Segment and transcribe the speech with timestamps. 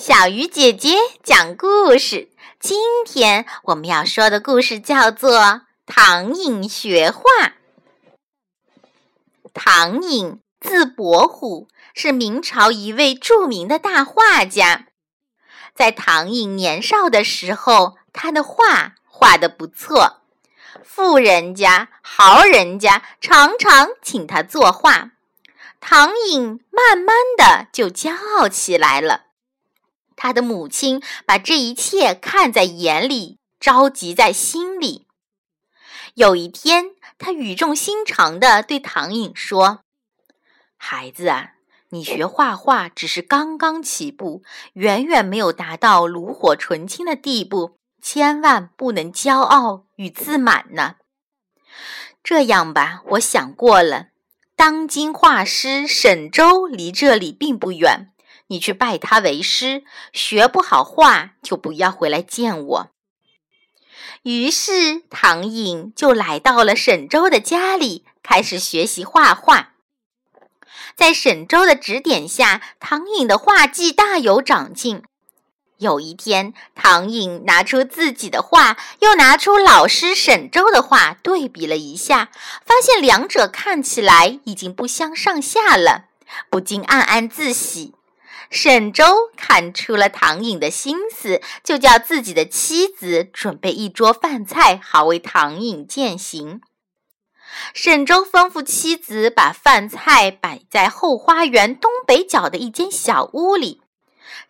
[0.00, 2.30] 小鱼姐姐讲故事。
[2.58, 5.38] 今天我们要说的故事叫做
[5.84, 7.20] 《唐寅学画》。
[9.52, 14.86] 唐寅字伯虎，是明朝一位著名的大画家。
[15.74, 20.22] 在唐寅年少的时候，他的画画的不错，
[20.82, 25.10] 富人家、豪人家常常请他作画。
[25.78, 29.26] 唐寅慢慢的就骄傲起来了。
[30.22, 35.06] 他的母亲把这一切看在眼里，着急在心里。
[36.12, 39.80] 有一天，他语重心长地对唐寅说
[40.76, 41.52] ：“孩子啊，
[41.88, 44.42] 你学画画只是刚刚起步，
[44.74, 50.96] 远远没有达到炉火纯青的地步，千万不能骄傲与自满呢。
[52.22, 54.08] 这样吧，我想过了。”
[54.54, 58.12] 当今画师沈周离这里并不远，
[58.50, 59.84] 你去拜他为师。
[60.12, 62.90] 学不好画，就不要回来见我。
[64.22, 69.70] 于是唐寅就来到了沈周的家里，开始学习画画。
[70.96, 75.04] 在沈周的指点下，唐寅的画技大有长进。
[75.78, 82.30] 有一天，唐寅拿出自己的画，又拿出老师沈周的画，对比了一下，
[82.66, 86.06] 发现两者看起来已经不相上下了，
[86.50, 87.94] 不禁暗暗自喜。
[88.48, 89.04] 沈周
[89.36, 96.60] 看出了唐寅的心思，就叫自己的妻子准备一桌饭菜，好为唐寅饯行。
[97.74, 103.82] 沈周吩咐妻子把饭菜摆在后花园东北角的一间小屋里。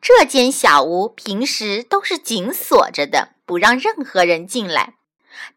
[0.00, 4.94] 这间小屋平时都是紧锁着的，不让任何人进来。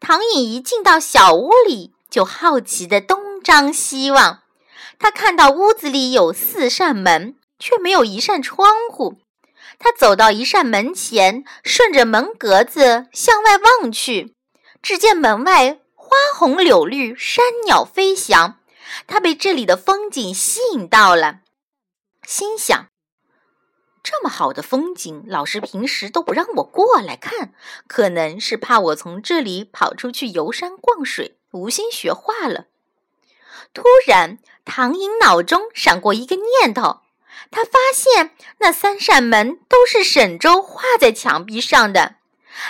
[0.00, 4.42] 唐寅一进到小屋里，就好奇地东张西望。
[4.98, 9.20] 他看到屋子里有四扇门，却没有一扇窗户。
[9.78, 14.34] 他走到一扇门前，顺着门格子向外望去，
[14.82, 18.58] 只见门外花红柳绿，山鸟飞翔。
[19.06, 21.42] 他被这里的风景吸引到了，
[22.26, 22.88] 心想。
[24.02, 27.54] 这么好的风景，老师平时都不让我过来看，
[27.86, 32.66] 可能是怕我从这里跑出去游山逛水，无心学画了。
[33.72, 37.00] 突然，唐寅脑中闪过一个念头，
[37.50, 42.16] 他发现那三扇门都是沈周画在墙壁上的。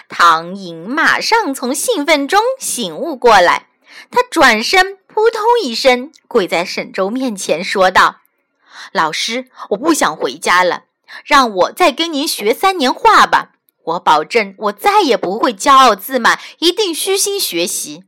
[0.09, 3.69] 唐寅马上从兴奋中醒悟过来，
[4.10, 8.21] 他转身扑通一声跪在沈周面前，说道
[8.93, 10.84] ：“老师，我不想回家了。”
[11.27, 13.50] 让我再跟您学三年画吧，
[13.84, 18.04] 我保证我再也不会骄傲自满，一定虚心学习。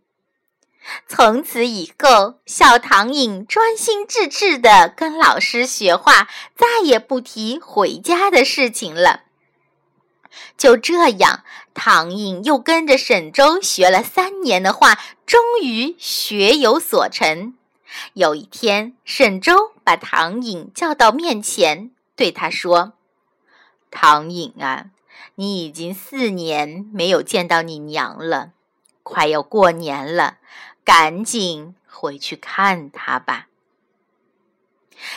[1.09, 9.23] 从此以后，小唐寅专心致志地跟老师学画，再也不提回家的事情了。
[10.59, 17.55] 就这样，唐寅又跟着沈周学了三年的画，终于学有所成。
[18.15, 21.91] 有一天，沈周把唐寅叫到面前。
[22.17, 22.95] 对他说
[23.91, 24.87] ：“唐颖啊，
[25.37, 28.51] 你已经四年没有见到你娘了，
[29.03, 30.39] 快要过年了，
[30.85, 33.47] 赶紧回去看他吧。”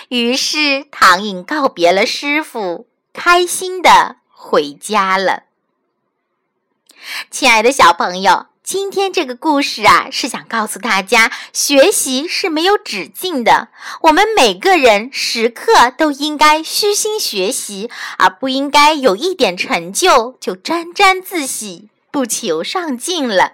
[0.09, 5.43] 于是唐颖告别了师傅，开心的回家了。
[7.29, 8.47] 亲爱的小朋友。
[8.63, 13.69] 今天这个故事啊，是想告诉大家，学习是没有止境的。
[14.01, 23.53] 我们每个人时刻都应该虚心学习，而不应该有一点成就就沾沾自喜、不求上进了。